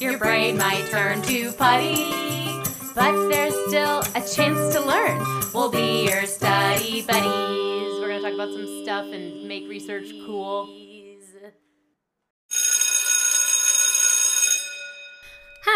[0.00, 2.62] your brain might turn to putty.
[2.94, 5.18] But there's still a chance to learn.
[5.52, 8.00] We'll be your study buddies.
[8.00, 10.68] We're going to talk about some stuff and make research cool.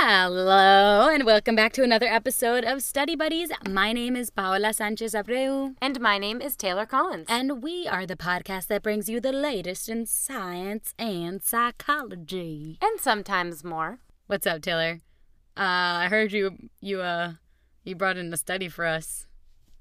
[0.07, 3.51] Hello, and welcome back to another episode of Study Buddies.
[3.67, 7.25] My name is Paola Sanchez Abreu, And my name is Taylor Collins.
[7.27, 12.77] and we are the podcast that brings you the latest in science and psychology.
[12.83, 14.01] and sometimes more.
[14.27, 15.01] What's up, Taylor?
[15.57, 17.33] Uh, I heard you you uh
[17.83, 19.27] you brought in a study for us.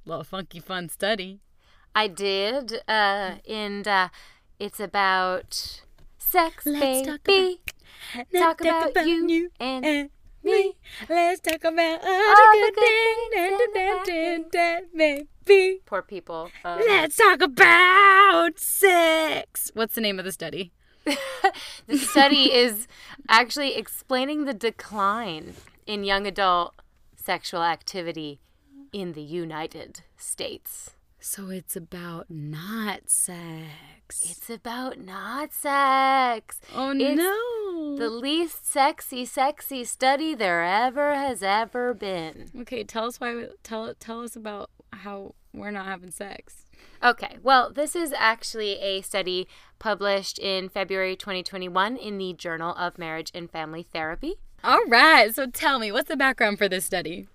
[0.05, 1.41] little funky fun study.
[1.93, 4.07] I did, uh, and uh,
[4.57, 5.81] it's about
[6.17, 7.59] sex, Let's talk baby.
[8.35, 10.09] Talk Let's about you and and
[10.43, 10.75] me.
[11.09, 14.83] Let's talk about all All the good good things things and and the bad that
[14.93, 15.79] may be.
[15.85, 16.49] Poor people.
[16.63, 19.71] Um, Let's talk about sex.
[19.73, 20.71] What's the name of the study?
[21.87, 22.87] the study is
[23.27, 26.73] actually explaining the decline in young adult
[27.15, 28.39] sexual activity
[28.91, 30.91] in the United States.
[31.25, 34.29] So it's about not sex.
[34.29, 36.59] It's about not sex.
[36.75, 37.97] oh it's no.
[37.97, 42.51] The least sexy, sexy study there ever has ever been.
[42.59, 43.47] okay, tell us why.
[43.63, 46.65] Tell tell us about how we're not having sex.
[47.01, 49.47] Okay, well, this is actually a study
[49.79, 54.35] published in February 2021 in the Journal of Marriage and Family Therapy.
[54.61, 55.33] All right.
[55.33, 57.29] So tell me, what's the background for this study?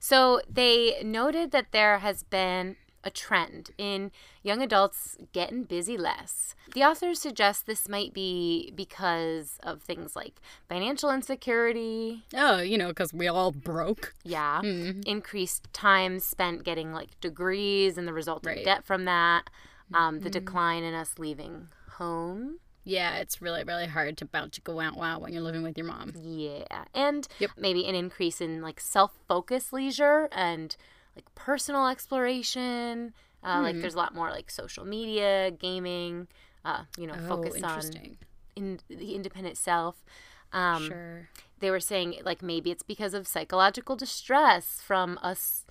[0.00, 4.10] So they noted that there has been a trend in
[4.42, 6.54] young adults getting busy less.
[6.74, 12.88] The authors suggest this might be because of things like financial insecurity, Oh, you know,
[12.88, 14.14] because we all broke.
[14.22, 15.00] yeah, Mm-hmm.
[15.06, 18.58] increased time spent getting like degrees and the resulting Right.
[18.58, 18.64] Mm-hmm.
[18.66, 19.50] debt from that,
[19.94, 22.58] um, the decline in us leaving home.
[22.84, 25.76] Yeah, it's really really hard to bounce to go out wow when you're living with
[25.76, 26.14] your mom.
[26.22, 26.84] Yeah.
[26.94, 27.50] And Yep.
[27.56, 30.74] maybe an increase in like self focused leisure and
[31.20, 33.12] like personal exploration.
[33.42, 33.62] Uh, Hmm.
[33.62, 36.28] Like there's a lot more like social media, gaming,
[36.64, 37.82] uh, you know, Oh, focus on
[38.56, 40.04] in the independent self.
[40.52, 41.28] Um, sure.
[41.60, 45.64] They were saying like maybe it's because of psychological distress from us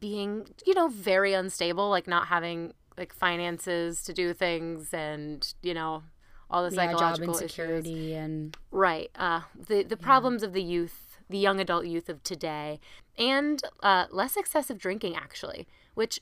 [0.00, 5.74] being, you know, very unstable, like not having like finances to do things and, you
[5.74, 6.04] know,
[6.50, 7.84] all the Yeah, job psychological issues.
[7.84, 9.10] insecurity and Right.
[9.16, 12.80] Uh, the the problems of the youth, the young adult youth of today,
[13.18, 16.20] and uh, less excessive drinking actually, which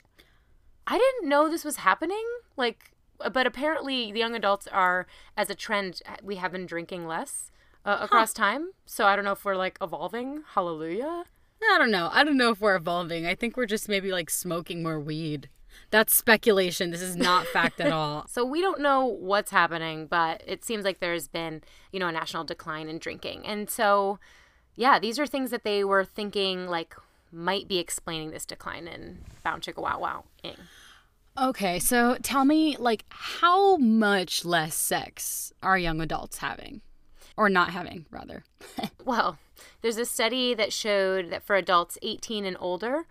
[0.85, 2.23] I didn't know this was happening.
[2.57, 2.91] Like,
[3.31, 7.51] but apparently the young adults are, as a trend, we have been drinking less
[7.85, 8.71] uh, across time.
[8.85, 10.43] So I don't know if we're like evolving.
[10.53, 11.25] Hallelujah.
[11.71, 12.09] I don't know.
[12.11, 13.25] I don't know if we're evolving.
[13.25, 15.49] I think we're just maybe like smoking more weed.
[15.89, 16.91] That's speculation.
[16.91, 18.25] This is not fact at all.
[18.33, 21.61] So we don't know what's happening, but it seems like there's been,
[21.91, 23.45] you know, a national decline in drinking.
[23.45, 24.19] And so,
[24.75, 26.95] yeah, these are things that they were thinking like
[27.31, 30.55] might be explaining this decline in bound chicka wow wow ing.
[31.39, 36.81] Okay, so tell me like how much less sex are young adults having?
[37.35, 38.43] Or not having, rather.
[39.03, 39.37] Well,
[39.81, 43.05] there's a study that showed that for adults 18 and older,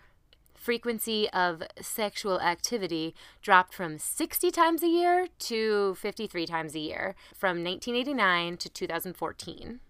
[0.54, 7.14] frequency of sexual activity dropped from 60 times a year to 53 times a year
[7.34, 9.80] from 1989 to 2014.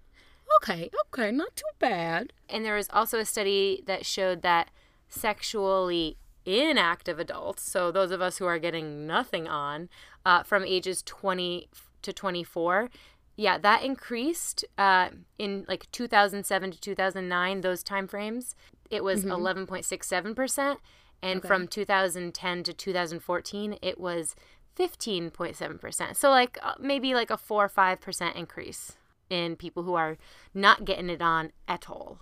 [0.62, 2.32] Okay, okay, not too bad.
[2.48, 4.70] And there was also a study that showed that
[5.08, 9.88] sexually inactive adults, so those of us who are getting nothing on,
[10.26, 11.68] uh, from ages 20
[12.02, 12.90] to 24,
[13.36, 15.08] yeah, that increased uh,
[15.38, 18.54] in like 2007 to 2009, those time frames.
[18.90, 20.76] It was 11.67%.
[21.24, 21.46] And Okay.
[21.48, 24.34] from 2010 to 2014, it was
[24.76, 26.16] 15.7%.
[26.16, 28.96] So, like, uh, maybe like a 4 or 5% increase
[29.32, 30.18] in people who are
[30.52, 32.18] not getting it on at all.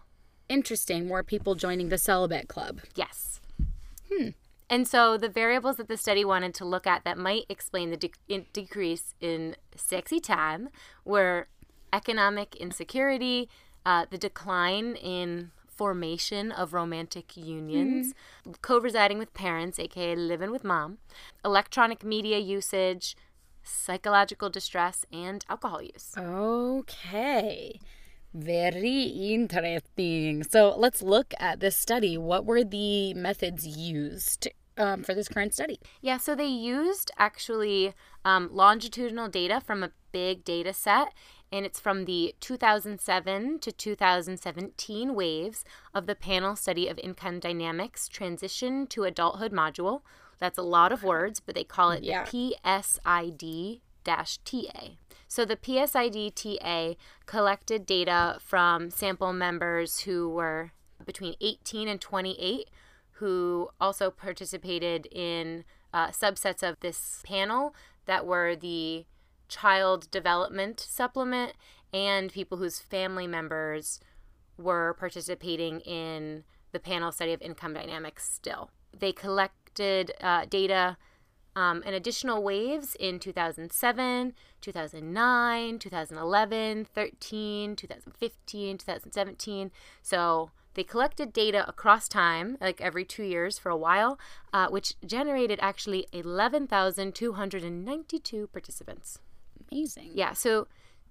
[0.48, 1.08] Interesting.
[1.08, 2.80] More people joining the celibate club.
[2.94, 3.40] Yes.
[4.10, 4.28] Hmm.
[4.68, 7.96] And so the variables that the study wanted to look at that might explain the
[7.96, 10.68] de- in- decrease in sexy time
[11.04, 11.48] were
[11.92, 13.48] economic insecurity,
[13.84, 18.14] uh, the decline in formation of romantic unions,
[18.62, 20.98] co residing with parents, aka living with mom,
[21.44, 23.16] electronic media usage,
[23.70, 26.14] psychological distress, and alcohol use.
[26.16, 27.80] Okay.
[28.32, 30.44] Very interesting.
[30.44, 32.16] So let's look at this study.
[32.16, 35.80] What were the methods used um, for this current study?
[36.00, 37.92] Yeah, so they used actually
[38.24, 41.12] um, longitudinal data from a big data set,
[41.52, 48.08] and it's from the 2007 to 2017 waves of the panel study of income dynamics
[48.08, 50.02] transition to adulthood module.
[50.40, 52.24] That's a lot of words, but they call it Yeah.
[52.24, 54.96] the PSID TA.
[55.28, 56.96] So the PSID TA
[57.26, 60.72] collected data from sample members who were
[61.04, 62.68] between 18 and 28
[63.12, 67.74] who also participated in uh, subsets of this panel
[68.06, 69.04] that were the
[69.48, 71.52] child development supplement
[71.92, 74.00] and people whose family members
[74.56, 78.70] were participating in the panel study of income dynamics still.
[78.98, 79.12] They
[80.20, 80.96] uh, data
[81.56, 89.70] um, in additional waves in 2007, 2009, 2011, 13, 2015, 2017.
[90.02, 94.20] So they collected data across time, like every two years for a while,
[94.52, 99.18] uh, which generated actually 11,292 participants.
[99.70, 100.12] Amazing.
[100.14, 100.68] Yeah, so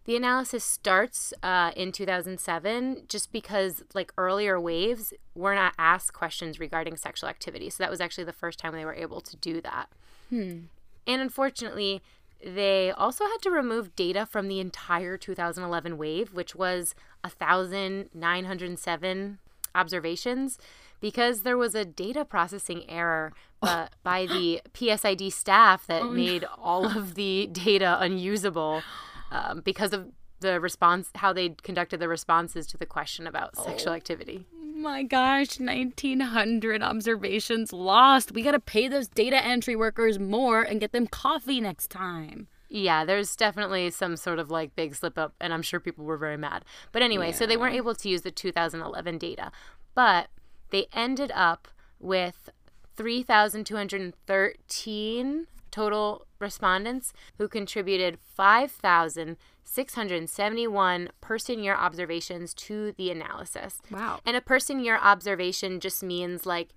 [0.09, 6.59] the analysis starts uh, in 2007 just because, like earlier waves, were not asked questions
[6.59, 7.69] regarding sexual activity.
[7.69, 9.87] So that was actually the first time they were able to do that.
[10.31, 10.61] Hmm.
[11.05, 12.01] And unfortunately,
[12.43, 19.37] they also had to remove data from the entire 2011 wave, which was 1,907
[19.75, 20.57] observations,
[20.99, 26.45] because there was a data processing error uh, by the PSID staff that Oh, made
[26.57, 28.81] all of the data unusable
[29.31, 33.93] um, because of the response, how they conducted the responses to the question about sexual
[33.93, 34.45] activity.
[34.53, 38.31] My gosh, 1900 observations lost.
[38.31, 42.47] We got to pay those data entry workers more and get them coffee next time.
[42.69, 46.17] Yeah, there's definitely some sort of like big slip up, and I'm sure people were
[46.17, 46.63] very mad.
[46.91, 49.51] But anyway, so they weren't able to use the 2011 data,
[49.95, 50.27] but
[50.69, 51.67] they ended up
[51.99, 52.49] with
[52.95, 63.79] 3,213 total respondents who contributed 5,671 person year observations to the analysis.
[63.91, 64.19] Wow.
[64.25, 66.69] And a person year observation just means like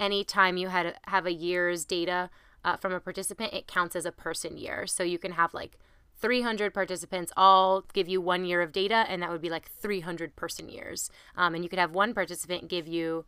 [0.00, 2.30] anytime you had have a year's data
[2.64, 4.86] uh, from a participant, it counts as a person year.
[4.86, 5.78] So you can have like
[6.20, 10.36] 300 participants all give you one year of data, and that would be like 300
[10.36, 11.10] person years.
[11.36, 13.24] Um, and you could have one participant give you,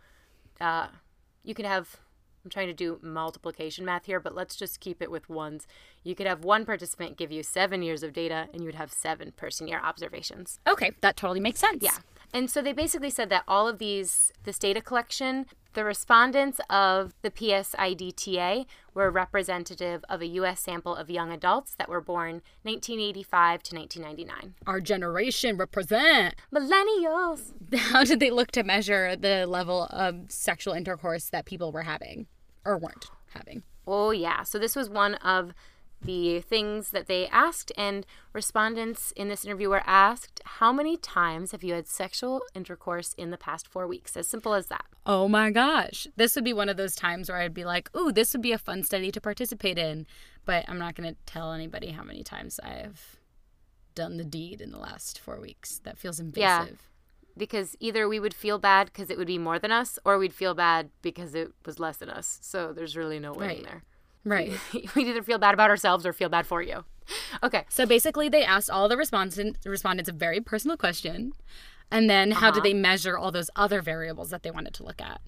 [0.61, 0.89] uh,
[1.43, 1.97] you could have.
[2.45, 5.67] I'm trying to do multiplication math here, but let's just keep it with ones.
[6.03, 8.93] You could have one participant give you seven years of data, and you would have
[8.93, 10.61] seven person year observations.
[10.67, 11.83] Okay, that totally makes sense.
[11.83, 11.99] Yeah.
[12.35, 17.15] And so they basically said that all of these, this data collection, the respondents of
[17.23, 20.61] the PSIDTA were representative of a U.S.
[20.61, 24.55] sample of young adults that were born 1985 to 1999.
[24.67, 26.35] Our generation represent.
[26.53, 27.53] Millennials!
[27.77, 32.27] How did they look to measure the level of sexual intercourse that people were having
[32.65, 33.63] or weren't having?
[33.87, 34.43] Oh, yeah.
[34.43, 35.53] So this was one of
[36.03, 41.53] the things that they asked, and respondents in this interview were asked, How many times
[41.53, 44.17] have you had sexual intercourse in the past four weeks?
[44.17, 44.85] As simple as that.
[45.07, 46.07] Oh my gosh.
[46.17, 48.53] This would be one of those times where I'd be like, ooh, this would be
[48.53, 50.07] a fun study to participate in.
[50.45, 53.17] But I'm not going to tell anybody how many times I have
[53.95, 55.79] done the deed in the last four weeks.
[55.85, 56.69] That feels invasive.
[56.71, 56.77] Yeah.
[57.37, 60.35] Because either we would feel bad because it would be more than us, or we'd
[60.35, 62.39] feel bad because it was less than us.
[62.43, 63.65] So there's really no winning Right.
[63.65, 63.83] there.
[64.25, 64.53] Right.
[64.95, 66.85] We'd either feel bad about ourselves or feel bad for you.
[67.43, 67.65] Okay.
[67.69, 71.33] So basically, they asked all the respondent, respondents a very personal question.
[71.91, 72.65] And then how did uh-huh.
[72.65, 75.21] they measure all those other variables that they wanted to look at?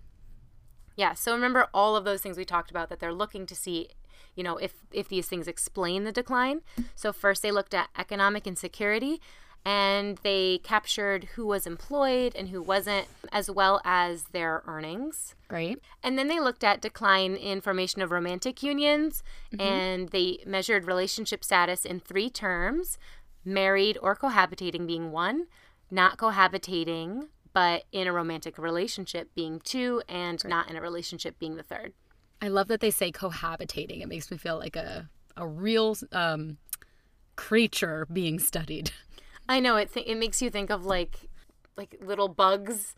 [0.97, 1.12] Yeah.
[1.12, 3.91] So remember all of those things we talked about that they're looking to see,
[4.35, 6.62] you know, if if these things explain the decline.
[6.94, 9.20] So first they looked at economic insecurity
[9.66, 15.35] and they captured who was employed and who wasn't as well as their earnings.
[15.49, 15.80] Great.
[16.04, 19.25] And then they looked at decline in formation of romantic unions
[19.58, 22.96] and they measured relationship status in three terms
[23.44, 25.46] married or cohabitating being one,
[25.90, 31.56] not cohabitating but in a romantic relationship being two, and not in a relationship being
[31.56, 31.94] the third.
[32.42, 34.02] I love that they say cohabitating.
[34.02, 35.08] It makes me feel like a,
[35.38, 36.58] a real um,
[37.35, 38.90] creature being studied.
[39.49, 39.93] I know it.
[39.93, 41.29] Th- it makes you think of like
[41.76, 42.95] like little bugs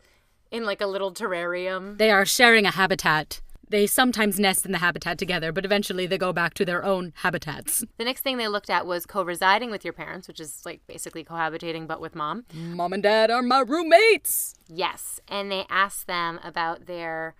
[0.51, 1.97] in like a little terrarium.
[1.97, 3.41] They are sharing a habitat.
[3.67, 7.13] They sometimes nest in the habitat together, but eventually they go back to their own
[7.17, 7.83] habitats.
[7.99, 11.23] The next thing they looked at was co-residing with your parents, which is like basically
[11.23, 12.45] cohabitating but with mom.
[12.51, 14.55] Mom and dad are my roommates.
[14.67, 17.35] Yes, and they asked them about their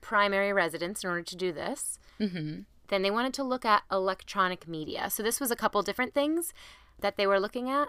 [0.00, 1.98] primary residence in order to do this.
[2.20, 2.60] Mm-hmm.
[2.88, 5.10] Then they wanted to look at electronic media.
[5.10, 6.52] So this was a couple different things
[7.00, 7.88] that they were looking at.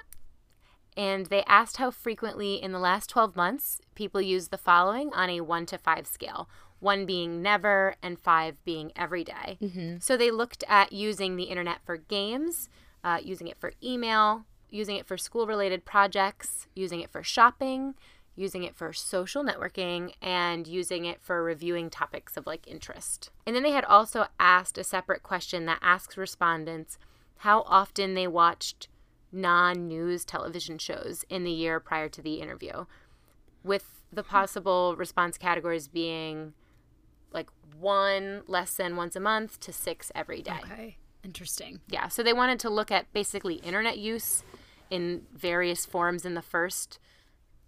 [0.98, 5.30] And they asked how frequently in the last 12 months people used the following on
[5.30, 6.50] a 1 to 5 scale.
[6.80, 9.58] 1 being never and 5 being every day.
[10.00, 12.70] So they looked at using the internet for games,
[13.04, 17.96] uh, using it for email, using it for school related projects, using it for shopping,
[18.36, 23.32] using it for social networking, and using it for reviewing topics of like interest.
[23.46, 26.98] And then they had also asked a separate question that asks respondents
[27.38, 28.88] how often they watched
[29.36, 32.86] non news television shows in the year prior to the interview,
[33.64, 36.54] with the possible response categories being
[37.32, 40.60] like one less than once a month to six every day.
[40.64, 40.98] Okay.
[41.24, 41.82] Interesting.
[41.90, 44.44] Yeah, so they wanted to look at basically internet use
[44.90, 47.00] in various forms in the first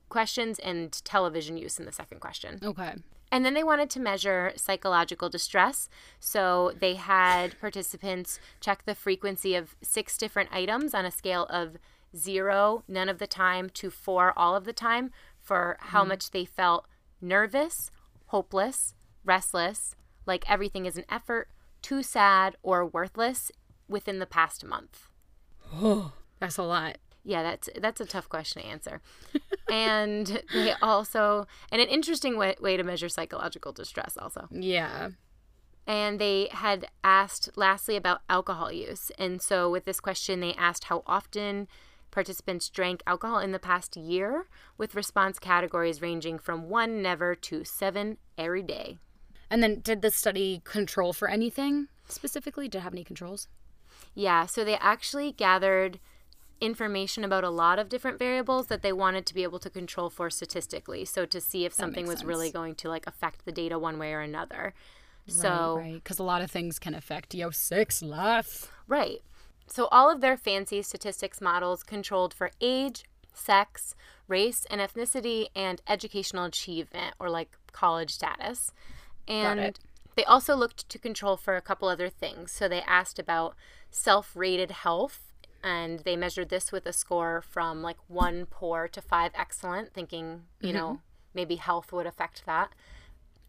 [0.10, 2.60] questions and television use in the second question.
[2.64, 2.94] Okay.
[3.32, 5.90] And then they wanted to measure psychological distress.
[6.20, 11.78] So they had participants check the frequency of six different items on a scale of
[12.16, 16.10] zero, none of the time, to four, all of the time, for how mm.
[16.10, 16.88] much they felt
[17.22, 17.92] nervous,
[18.28, 21.50] hopeless, restless, like everything is an effort,
[21.82, 23.52] too sad, or worthless
[23.88, 25.08] within the past month.
[25.74, 26.98] Oh, that's a lot.
[27.28, 29.02] Yeah, that's that's a tough question to answer.
[29.70, 34.48] and they also and an interesting way, way to measure psychological distress also.
[34.50, 35.10] Yeah.
[35.86, 39.12] And they had asked lastly about alcohol use.
[39.20, 41.68] And so with this question they asked how often
[42.12, 47.66] participants drank alcohol in the past year with response categories ranging from 1 never to
[47.66, 49.00] 7 every day.
[49.50, 52.70] And then did the study control for anything specifically?
[52.70, 53.50] Did it have any controls?
[54.16, 56.00] Yeah, so they actually gathered
[56.60, 60.10] information about a lot of different variables that they wanted to be able to control
[60.10, 61.06] for statistically.
[61.06, 64.00] So to see if something was makes really going to like affect the data one
[64.00, 64.74] way or another.
[65.28, 68.72] Right, So right, because a lot of things can affect your six life.
[68.88, 69.22] Right.
[69.68, 73.96] So all of their fancy statistics models controlled for age, sex,
[74.28, 78.72] race and ethnicity, and educational achievement or like college status.
[79.28, 79.80] And it.
[80.16, 82.52] they also looked to control for a couple other things.
[82.52, 83.56] So they asked about
[83.92, 85.27] self rated health.
[85.68, 90.44] And they measured this with a score from like one poor to five excellent, thinking,
[90.62, 91.02] you know,
[91.34, 92.72] maybe health would affect that.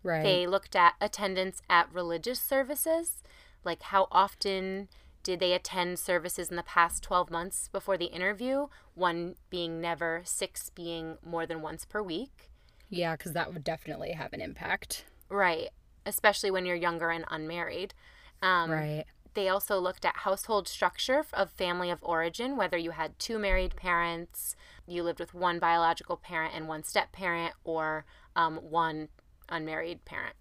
[0.03, 0.25] Right.
[0.25, 3.23] They looked at attendance at religious services,
[3.63, 4.89] like how often
[5.23, 10.23] did they attend services in the past 12 months before the interview, one being never,
[10.25, 12.51] six being more than once per week.
[12.89, 15.05] yeah, because that would definitely have an impact.
[15.29, 15.69] Right,
[16.05, 17.95] especially when you're younger and unmarried.
[18.43, 19.05] Um, right.
[19.35, 23.77] They also looked at household structure of family of origin, whether you had two married
[23.77, 24.57] parents,
[24.87, 28.05] you lived with one biological parent and one step parent, or
[28.35, 29.09] um, one
[29.49, 30.37] unmarried parent.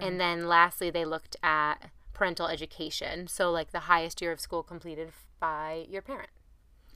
[0.00, 3.26] And then lastly, they looked at parental education.
[3.26, 6.30] So, like the highest year of school completed by your parent.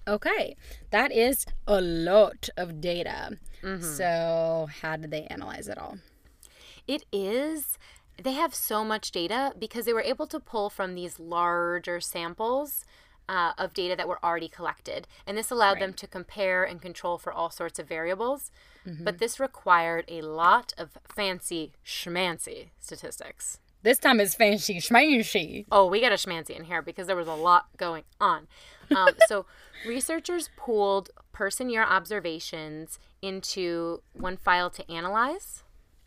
[0.07, 0.57] Okay.
[0.91, 3.39] That is a lot of data.
[3.81, 5.99] So, how did they analyze it all?
[6.87, 7.79] It is.
[8.21, 12.85] They have so much data because they were able to pull from these larger samples
[13.29, 15.07] uh, of data that were already collected.
[15.27, 18.51] And this allowed them to compare and control for all sorts of variables.
[19.05, 23.59] But this required a lot of fancy schmancy statistics.
[23.83, 25.67] This time it's fancy schmancy.
[25.73, 28.47] Oh, we got a schmancy in here because there was a lot going on.
[28.95, 29.47] Um, so,
[29.87, 35.63] researchers pooled person year observations into one file to analyze.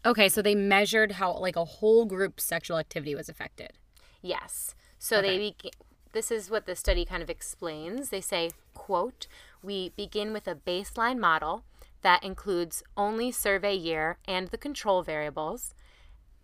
[0.05, 3.73] Okay, so they measured how like a whole group's sexual activity was affected.
[4.21, 4.75] Yes.
[4.99, 5.71] So they begin.
[6.11, 8.09] This is what the study kind of explains.
[8.09, 9.27] They say, "quote
[9.63, 11.63] We begin with a baseline model
[12.01, 15.73] that includes only survey year and the control variables,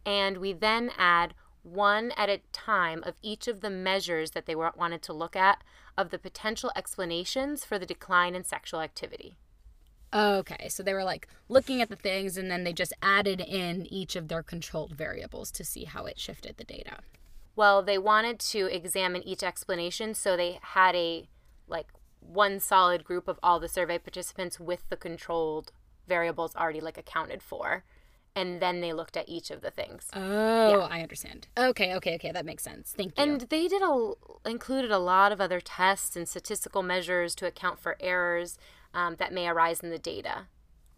[0.05, 4.55] and we then add one at a time of each of the measures that they
[4.55, 5.63] wanted to look at
[5.95, 9.37] of the potential explanations for the decline in sexual activity."
[10.13, 13.87] Okay, so they were like looking at the things and then they just added in
[13.91, 16.97] each of their controlled variables to see how it shifted the data.
[17.55, 21.29] Well, they wanted to examine each explanation, so they had a
[21.67, 21.87] like
[22.19, 25.71] one solid group of all the survey participants with the controlled
[26.07, 27.83] variables already like accounted for.
[28.33, 30.07] And then they looked at each of the things.
[30.13, 31.47] Oh, I understand.
[31.57, 32.93] Okay, okay, okay, that makes sense.
[32.95, 33.23] Thank you.
[33.23, 34.13] And they did a
[34.45, 38.57] included a lot of other tests and statistical measures to account for errors
[38.93, 40.47] um, that may arise in the data.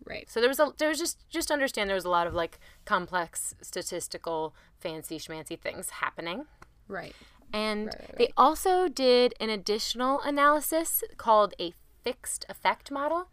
[0.06, 0.30] right.
[0.30, 2.60] So there was a there was just just understand there was a lot of like
[2.86, 6.46] complex statistical fancy schmancy things happening.
[6.88, 7.16] Right.
[7.52, 11.74] And Right, right, they also did an additional analysis called a
[12.04, 13.30] fixed effect model,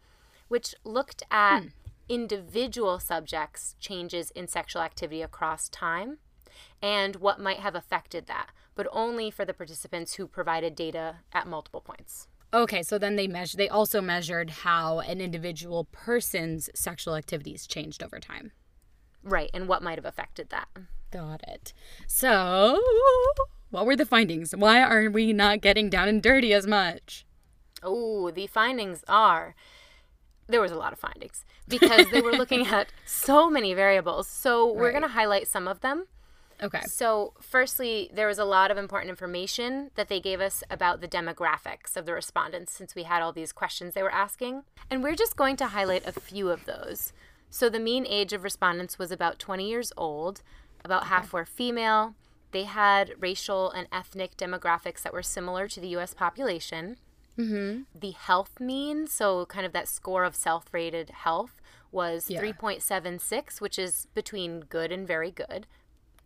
[0.47, 1.63] which looked at
[2.07, 6.17] individual subjects' changes in sexual activity across time
[6.81, 11.47] and what might have affected that, but only for the participants who provided data at
[11.47, 12.27] multiple points.
[12.53, 18.03] Okay, so then they measured they also measured how an individual person's sexual activities changed
[18.03, 18.51] over time.
[19.23, 20.67] Right, and what might have affected that.
[21.11, 21.73] Got it.
[22.07, 22.81] So,
[23.69, 24.53] what were the findings?
[24.55, 27.25] Why are we not getting down and dirty as much?
[27.83, 29.55] Oh, the findings are
[30.47, 34.27] there was a lot of findings because they were looking at so many variables.
[34.27, 34.91] So we're Right.
[34.91, 36.07] going to highlight some of them.
[36.61, 36.81] Okay.
[36.81, 41.07] So, firstly, there was a lot of important information that they gave us about the
[41.07, 44.63] demographics of the respondents since we had all these questions they were asking.
[44.89, 47.13] And we're just going to highlight a few of those.
[47.49, 50.41] So, the mean age of respondents was about 20 years old,
[50.85, 52.15] about half were female.
[52.51, 56.97] They had racial and ethnic demographics that were similar to the US population.
[57.37, 57.83] Mm-hmm.
[57.99, 62.41] The health mean, so kind of that score of self rated health, was Yeah.
[62.41, 65.65] 3.76, which is between good and very good.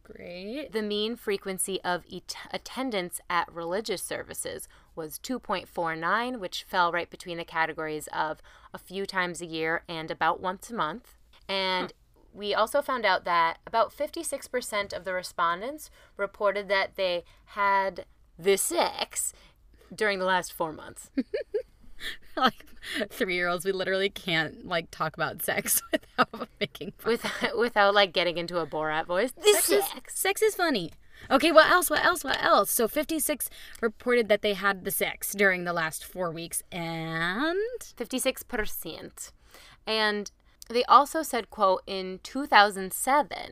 [0.05, 0.71] Great.
[0.71, 7.37] The mean frequency of et- attendance at religious services was 2.49, which fell right between
[7.37, 8.39] the categories of
[8.73, 11.15] a few times a year and about once a month.
[11.49, 11.91] And
[12.33, 18.05] we also found out that about 56% of the respondents reported that they had
[18.37, 19.33] the sex
[19.93, 21.09] during the last four months.
[22.37, 22.65] like
[23.09, 27.13] three year olds, we literally can't like talk about sex without making fun.
[27.13, 29.31] Without, without like getting into a Borat voice.
[29.31, 30.19] The Sex is, sex.
[30.19, 30.91] sex is funny.
[31.31, 31.89] Okay, what else?
[31.89, 32.23] What else?
[32.23, 32.71] What else?
[32.71, 33.49] So 56
[33.81, 39.31] reported that they had the sex during the last four weeks, and 56%.
[39.87, 40.31] And
[40.69, 43.51] they also said, quote, in 2007,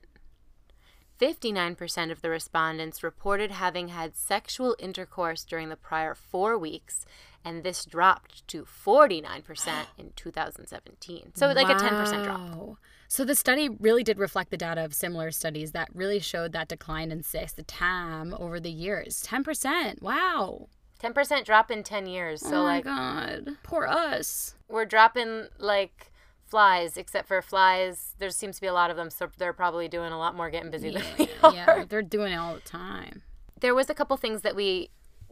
[1.20, 7.06] 59% of the respondents reported having had sexual intercourse during the prior four weeks,
[7.46, 11.32] and this dropped to 49% in 2017.
[11.36, 12.78] So, like a 10% drop.
[13.08, 16.68] So the study really did reflect the data of similar studies that really showed that
[16.68, 19.24] decline in sex, the TAM, over the years.
[19.24, 20.02] 10%.
[20.02, 20.70] Wow.
[21.00, 22.42] 10% drop in 10 years.
[22.42, 23.50] So, oh my like, God.
[23.62, 24.56] Poor us.
[24.68, 26.12] we're dropping like
[26.46, 28.16] flies, except for flies.
[28.20, 30.50] There seems to be a lot of them, so they're probably doing a lot more
[30.50, 31.54] getting busy than we are.
[31.54, 33.22] Yeah, they're doing it all the time.
[33.60, 34.90] there was a couple things that we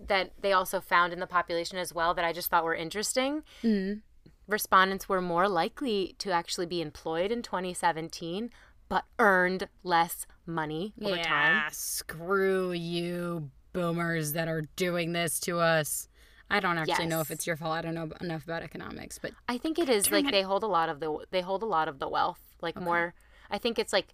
[0.07, 3.43] that they also found in the population as well that I just thought were interesting.
[3.63, 4.01] Mm.
[4.47, 8.49] Respondents were more likely to actually be employed in 2017,
[8.89, 11.63] but earned less money over yeah, time.
[11.71, 16.09] screw you boomers that are doing this to us.
[16.49, 17.71] I don't actually know if it's your fault.
[17.73, 20.63] I don't know enough about economics, but I think it is like it- they hold
[20.63, 23.13] a lot of the they hold a lot of the wealth, like more.
[23.49, 24.07] I think it's like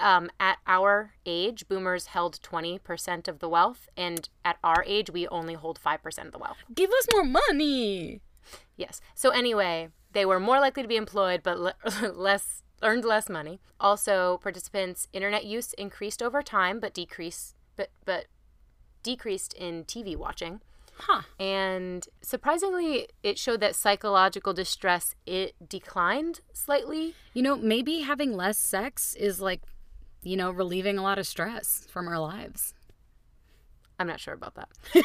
[0.00, 5.26] um, at our age, boomers held 20% of the wealth, and at our age, we
[5.28, 6.58] only hold 5% of the wealth.
[6.74, 8.20] give us more money.
[8.76, 9.00] Yes.
[9.14, 11.74] So anyway, they were more likely to be employed, but le-
[12.14, 13.60] less earned less money.
[13.80, 18.26] Also, participants' internet use increased over time, but decreased, but but
[19.02, 20.60] decreased in TV watching.
[20.96, 21.22] Huh.
[21.40, 27.14] And surprisingly, it showed that psychological distress it declined slightly.
[27.32, 29.62] You know, maybe having less sex is like,
[30.24, 32.74] you know, relieving a lot of stress from our lives.
[33.98, 34.68] I'm not sure about that.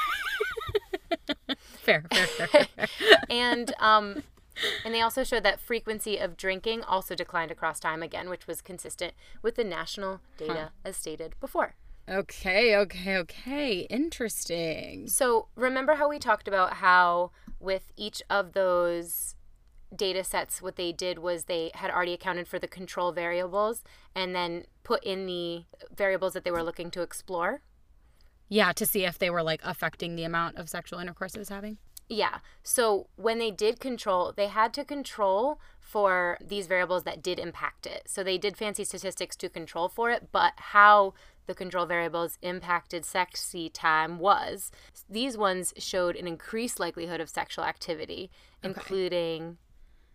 [1.84, 2.48] Fair, fair, fair.
[2.48, 2.88] fair, fair.
[3.30, 4.24] and um
[4.86, 8.62] and they also showed that frequency of drinking also declined across time again, which was
[8.62, 11.76] consistent with the national data as stated before.
[12.10, 13.80] okay, okay, okay.
[13.90, 15.08] Interesting.
[15.08, 19.36] So remember how we talked about how with each of those
[19.96, 23.84] data sets what they did was they had already accounted for the control variables
[24.16, 27.62] and then put in the variables that they were looking to explore.
[28.48, 31.50] Yeah, to see if they were like affecting the amount of sexual intercourse it was
[31.50, 31.78] having.
[32.08, 32.40] Yeah.
[32.64, 37.86] So when they did control, they had to control for these variables that did impact
[37.86, 38.04] it.
[38.08, 41.14] So they did fancy statistics to control for it, but how
[41.46, 44.72] the control variables impacted sexy time was
[45.10, 48.30] these ones showed an increased likelihood of sexual activity,
[48.64, 49.58] including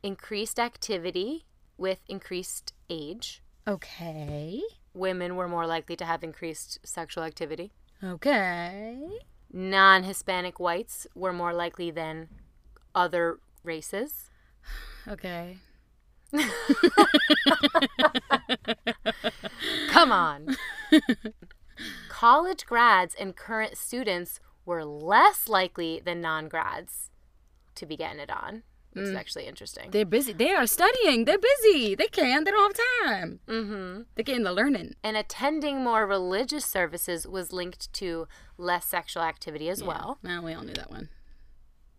[0.04, 1.46] increased activity
[1.78, 3.42] with increased age.
[3.66, 4.62] Okay.
[4.92, 7.72] Women were more likely to have increased sexual activity.
[8.02, 8.98] Okay.
[9.50, 12.28] Non Hispanic whites were more likely than
[12.94, 14.30] other races.
[15.08, 15.56] Okay.
[19.88, 20.56] Come on.
[22.08, 27.10] College grads and current students were less likely than non grads
[27.74, 28.62] to be getting it on,
[28.94, 29.90] which is actually interesting.
[29.90, 30.32] They're busy.
[30.32, 31.24] They are studying.
[31.24, 31.94] They're busy.
[31.94, 32.44] They can.
[32.44, 33.40] They don't have time.
[33.48, 34.02] Mm-hmm.
[34.14, 34.94] They're getting the learning.
[35.02, 40.18] And attending more religious services was linked to less sexual activity as well.
[40.22, 41.08] Well, we all knew that one.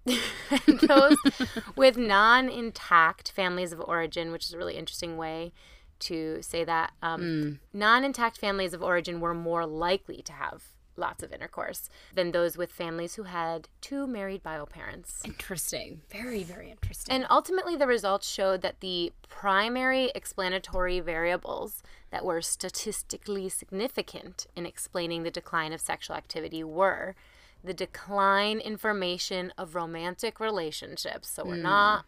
[0.67, 1.17] And those
[1.75, 5.51] with non intact families of origin, which is a really interesting way
[5.99, 11.23] to say that, um, non intact families of origin were more likely to have lots
[11.23, 15.21] of intercourse than those with families who had two married bio parents.
[15.25, 16.01] Interesting.
[16.10, 17.13] Very, very interesting.
[17.13, 24.65] And ultimately, the results showed that the primary explanatory variables that were statistically significant in
[24.65, 27.15] explaining the decline of sexual activity were
[27.63, 31.29] the decline in formation of romantic relationships.
[31.29, 31.63] So we're hmm.
[31.63, 32.05] not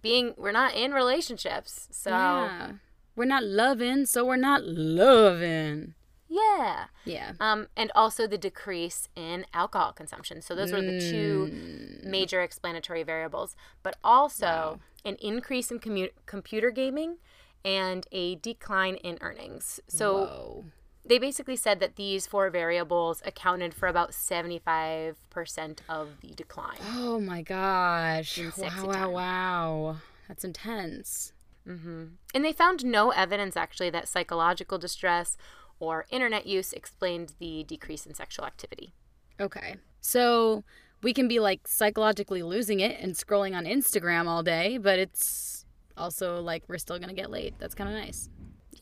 [0.00, 1.88] being, we're not in relationships.
[1.90, 2.72] So yeah.
[3.14, 5.94] We're not loving, so we're not loving.
[6.32, 6.86] Yeah.
[7.04, 7.32] Yeah.
[7.40, 10.40] Um, and also the decrease in alcohol consumption.
[10.40, 12.04] So those were the two Mm.
[12.04, 17.18] major explanatory variables, but also an increase in commu- computer gaming
[17.64, 19.80] and a decline in earnings.
[19.88, 20.64] So Whoa.
[21.04, 26.78] they basically said that these four variables accounted for about 75% of the decline.
[26.96, 28.38] Oh my gosh.
[28.56, 29.96] Wow, wow, wow.
[30.28, 31.32] That's intense.
[31.64, 35.36] And they found no evidence actually that psychological distress
[35.82, 38.94] or internet use explained the decrease in sexual activity.
[39.40, 39.74] Okay.
[40.00, 40.62] So
[41.02, 45.64] we can be like psychologically losing it and scrolling on Instagram all day, but it's
[45.96, 47.54] also like we're still going to get laid.
[47.58, 48.30] That's kind of nice.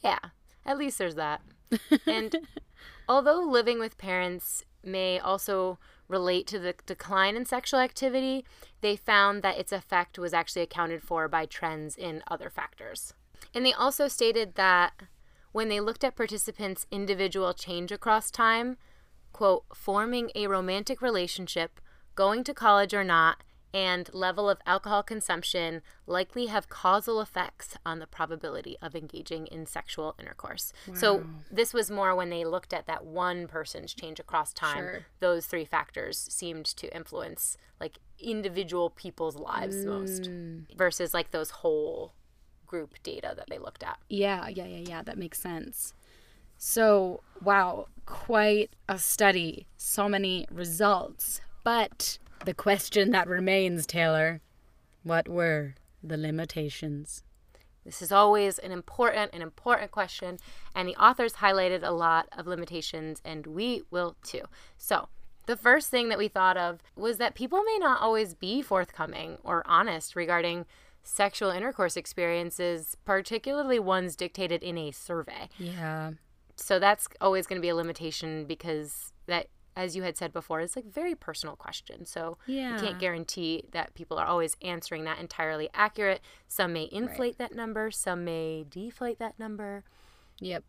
[0.05, 0.19] Yeah,
[0.67, 1.41] at least there's that.
[2.07, 2.37] and
[3.09, 8.45] although living with parents may also relate to the decline in sexual activity,
[8.83, 13.15] they found that its effect was actually accounted for by trends in other factors.
[13.55, 14.93] And they also stated that
[15.53, 18.77] when they looked at participants' individual change across time,
[19.33, 21.81] quote, forming a romantic relationship,
[22.15, 28.01] going to college or not, and level of alcohol consumption likely have causal effects on
[28.01, 30.73] the probability of engaging in sexual intercourse.
[30.93, 34.79] So this was more when they looked at that one person's change across time.
[34.79, 35.07] Sure.
[35.21, 40.65] Those three factors seemed to influence like individual people's lives most mm.
[40.77, 42.13] versus like those whole
[42.71, 43.99] group data that they looked at.
[44.09, 45.03] Yeah, yeah, yeah, yeah.
[45.03, 45.93] That makes sense.
[46.57, 49.67] So, wow, quite a study.
[49.77, 51.41] So many results.
[51.65, 54.41] But the question that remains, Taylor,
[55.03, 57.25] what were the limitations?
[57.85, 60.39] This is always an important an important question,
[60.75, 64.43] and the authors highlighted a lot of limitations, and we will too.
[64.77, 65.09] So,
[65.47, 69.39] the first thing that we thought of was that people may not always be forthcoming
[69.43, 70.67] or honest regarding
[71.03, 75.49] sexual intercourse experiences, particularly ones dictated in a survey.
[75.59, 76.13] Yeah.
[76.57, 80.61] So that's always going to be a limitation because that as you had said before,
[80.61, 82.05] is like very personal question.
[82.05, 82.75] So Yeah.
[82.75, 86.21] you can't guarantee that people are always answering that entirely accurate.
[86.49, 89.85] Some may inflate that number, some may deflate that number.
[90.41, 90.65] Yep.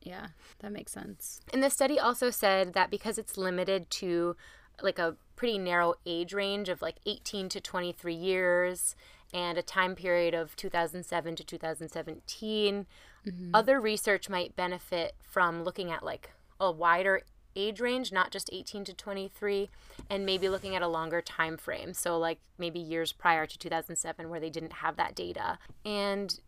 [0.00, 0.28] Yeah,
[0.60, 1.40] that makes sense.
[1.52, 4.36] And the study also said that because it's limited to
[4.80, 8.94] like a pretty narrow age range of like 18 to 23 years
[9.36, 12.86] and a time period of 2007 to 2017,
[13.26, 13.50] mm-hmm.
[13.52, 17.20] other research might benefit from looking at like a wider
[17.54, 19.68] age range, not just 18 to 23,
[20.08, 21.92] and maybe looking at a longer time frame.
[21.92, 25.58] So like maybe years prior to 2007 where they didn't have that data.
[25.84, 26.40] And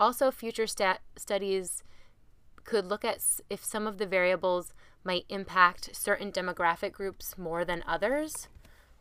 [0.00, 1.82] also future stat studies
[2.64, 4.72] could look at s- if some of the variables
[5.04, 8.48] might impact certain demographic groups more than others.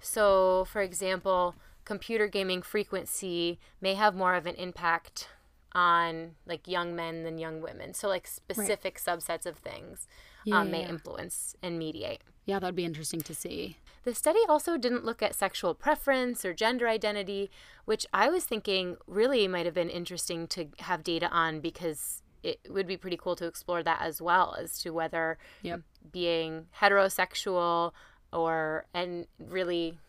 [0.01, 5.27] So, for example, computer gaming frequency may have more of an impact
[5.73, 7.93] on like young men than young women.
[7.93, 10.07] So, like specific subsets of things
[10.43, 10.89] Yeah, um, may yeah.
[10.89, 12.21] influence and mediate.
[12.45, 13.77] Yeah, that'd be interesting to see.
[14.03, 17.51] The study also didn't look at sexual preference or gender identity,
[17.85, 22.59] which I was thinking really might have been interesting to have data on because it
[22.67, 25.81] would be pretty cool to explore that as well as to whether Yep.
[26.11, 27.91] being heterosexual
[28.33, 29.99] or and really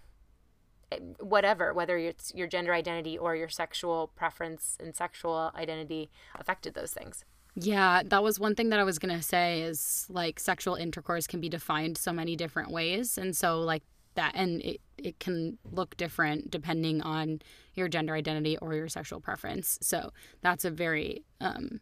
[1.21, 6.93] whatever whether it's your gender identity or your sexual preference and sexual identity affected those
[6.93, 7.25] things
[7.55, 11.27] Yeah, that was one thing that I was going to say is like sexual intercourse
[11.27, 13.19] can be defined so many different ways.
[13.19, 13.83] And so, like,
[14.15, 17.41] that, and it, it can look different depending on
[17.75, 19.79] your gender identity or your sexual preference.
[19.83, 21.81] So, that's a very um,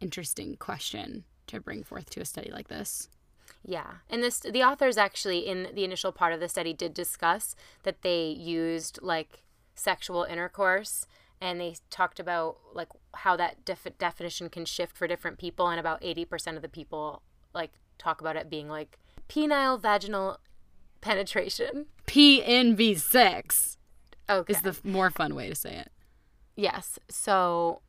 [0.00, 3.08] interesting question to bring forth to a study like this.
[3.64, 7.54] Yeah, and this the authors actually in the initial part of the study did discuss
[7.84, 9.44] that they used like
[9.74, 11.06] sexual intercourse,
[11.40, 15.78] and they talked about like how that def- definition can shift for different people, and
[15.78, 17.22] about eighty percent of the people
[17.54, 18.98] like talk about it being like
[19.28, 20.38] penile vaginal
[21.00, 21.86] penetration.
[22.06, 23.78] PNV sex
[24.28, 24.52] Okay.
[24.52, 25.90] is the more fun way to say it.
[26.56, 26.98] yes.
[27.08, 27.80] So,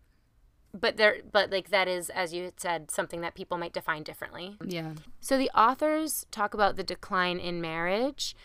[0.73, 4.03] but there, but like that is, as you had said, something that people might define
[4.03, 4.57] differently.
[4.65, 4.93] Yeah.
[5.19, 8.35] So the authors talk about the decline in marriage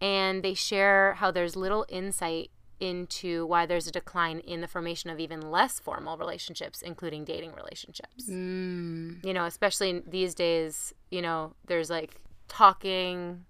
[0.00, 5.10] and they share how there's little insight into why there's a decline in the formation
[5.10, 8.24] of even less formal relationships, including dating relationships.
[8.28, 12.16] Mm, You know, especially these days, you know, there's like
[12.48, 13.44] talking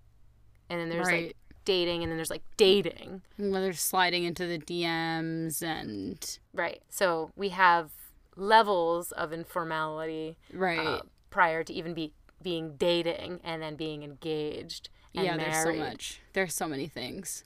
[0.68, 1.26] and then there's Right.
[1.28, 3.22] like dating and then there's like dating.
[3.38, 6.82] whether sliding into the DMs and Right.
[6.88, 7.92] So we have
[8.36, 10.78] levels of informality right.
[10.78, 12.12] uh, prior to even be
[12.42, 15.52] being dating and then being engaged and yeah, married.
[15.52, 16.20] there's so much.
[16.32, 17.44] There's so many things.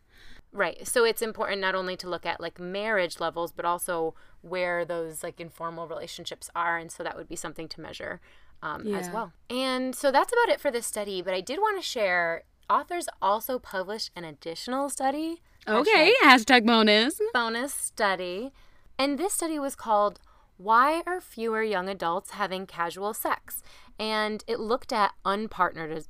[0.53, 0.87] Right.
[0.87, 5.25] So it's important not only to look at like marriage levels, but also where those
[5.25, 6.79] like informal relationships are.
[6.79, 8.20] And so that would be something to measure
[8.62, 9.33] um, as well.
[9.51, 11.23] And so that's about it for this study.
[11.23, 12.44] But I did want to share.
[12.70, 15.42] Authors also published an additional study.
[15.68, 17.20] Okay, hashtag bonus.
[17.33, 18.53] bonus study.
[18.99, 20.20] And this study was called
[20.57, 23.62] Why Are Fewer Young Adults Having Casual Sex?
[23.99, 26.07] And it looked at unpartnered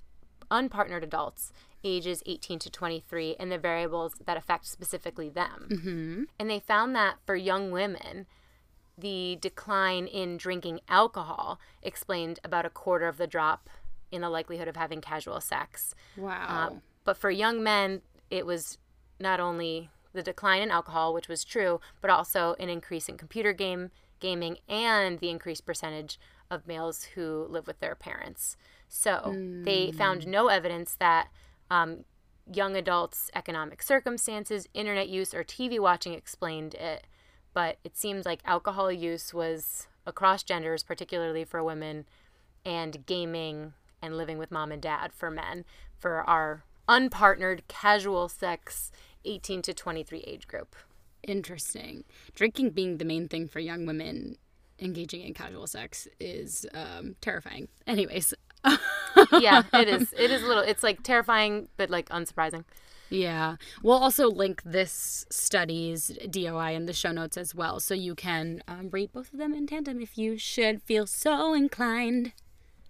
[0.50, 1.52] unpartnered adults
[1.82, 5.68] ages 18 to 23 and the variables that affect specifically them.
[5.70, 6.22] Mm-hmm.
[6.38, 8.26] And they found that for young women,
[8.96, 13.68] the decline in drinking alcohol explained about a quarter of the drop
[14.10, 15.94] in the likelihood of having casual sex.
[16.16, 16.68] Wow.
[16.70, 18.78] Um, but for young men, it was
[19.20, 23.52] not only the decline in alcohol, which was true, but also an increase in computer
[23.52, 23.90] game
[24.24, 26.18] gaming and the increased percentage
[26.50, 28.56] of males who live with their parents.
[28.88, 31.28] So they found no evidence that
[31.70, 32.04] um,
[32.50, 37.06] young adults' economic circumstances, internet use, or TV watching explained it.
[37.52, 42.06] But it seems like alcohol use was across genders, particularly for women,
[42.64, 45.66] and gaming and living with mom and dad for men
[45.98, 48.90] for our unpartnered casual sex
[49.26, 50.74] 18 to 23 age group.
[51.26, 52.04] Interesting.
[52.34, 54.36] Drinking being the main thing for young women
[54.78, 57.68] engaging in casual sex is um, terrifying.
[57.86, 58.34] Anyways.
[59.32, 60.12] Yeah, it is.
[60.18, 62.64] It is a little it's like terrifying but like unsurprising.
[63.10, 63.56] Yeah.
[63.82, 67.78] We'll also link this study's DOI in the show notes as well.
[67.78, 71.54] So you can um, rate both of them in tandem if you should feel so
[71.54, 72.32] inclined.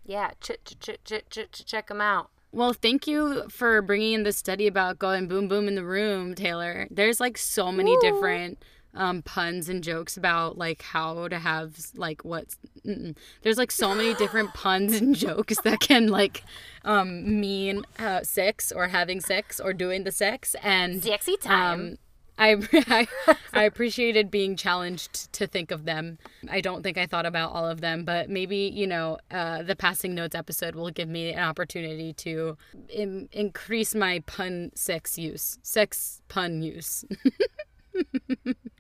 [0.05, 2.31] Yeah, ch- ch- ch- ch- ch- ch- check them out.
[2.55, 6.37] Well, thank you for bringing in this study about going boom boom in the room,
[6.37, 6.87] Taylor.
[6.89, 8.01] There's like so many Woo.
[8.01, 8.63] different
[8.95, 12.57] um, puns and jokes about like how to have like what's.
[12.87, 13.17] Mm-mm.
[13.43, 16.45] There's like so many different puns and jokes that can like
[16.85, 21.81] um, mean uh, sex or having sex or doing the sex and Sexy time.
[21.81, 21.97] um,
[22.39, 23.07] I, I
[23.53, 26.19] I appreciated being challenged to think of them.
[26.51, 29.77] I don't think I thought about all of them, but maybe you know uh, the
[29.77, 32.57] passing notes episode will give me an opportunity to
[32.89, 37.05] Im- increase my pun sex use, sex pun use.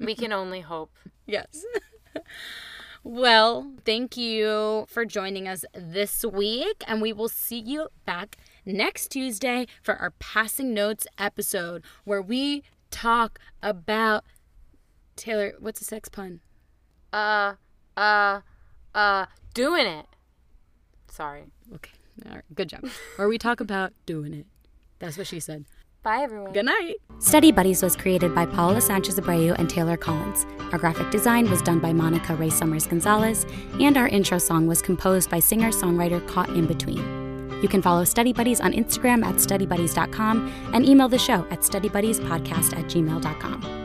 [0.01, 0.91] we can only hope.
[1.27, 1.65] yes.
[3.05, 8.37] well, thank you for joining us this week, and we will see you back
[8.67, 12.63] next Tuesday for our passing notes episode where we
[12.95, 14.25] talk about
[15.17, 15.55] Taylor.
[15.59, 16.41] What's a sex pun?
[17.13, 17.55] Uh
[17.97, 18.41] uh
[18.95, 20.07] uh doing it.
[21.11, 21.45] Sorry.
[21.75, 21.93] Okay,
[22.27, 22.89] all right, good job.
[23.17, 24.47] Where we talk about doing it.
[24.99, 25.65] That's what she said.
[26.03, 26.53] Bye everyone.
[26.53, 26.97] Good night.
[27.19, 30.47] Study Buddies was created by Paula Sanchez Abreu and Taylor Collins.
[30.73, 33.47] Our graphic design was done by Monica Ray Summers Gonzalez,
[33.81, 37.24] and our intro song was composed by singer songwriter Caught in Between.
[37.63, 42.77] You can follow Study Buddies on Instagram at studybuddies.com and email the show at studybuddies.podcast
[42.77, 43.84] at gmail.com.